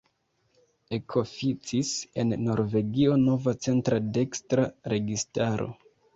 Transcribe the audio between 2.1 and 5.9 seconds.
en Norvegio nova centra-dekstra registaro.